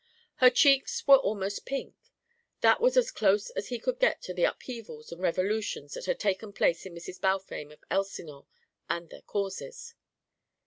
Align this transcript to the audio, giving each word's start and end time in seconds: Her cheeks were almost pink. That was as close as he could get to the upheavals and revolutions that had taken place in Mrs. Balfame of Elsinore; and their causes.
Her 0.37 0.49
cheeks 0.49 1.05
were 1.05 1.17
almost 1.19 1.63
pink. 1.63 1.93
That 2.61 2.81
was 2.81 2.97
as 2.97 3.11
close 3.11 3.51
as 3.51 3.67
he 3.67 3.77
could 3.77 3.99
get 3.99 4.19
to 4.23 4.33
the 4.33 4.45
upheavals 4.45 5.11
and 5.11 5.21
revolutions 5.21 5.93
that 5.93 6.05
had 6.05 6.19
taken 6.19 6.53
place 6.53 6.87
in 6.87 6.95
Mrs. 6.95 7.21
Balfame 7.21 7.71
of 7.71 7.83
Elsinore; 7.91 8.47
and 8.89 9.11
their 9.11 9.21
causes. 9.21 9.93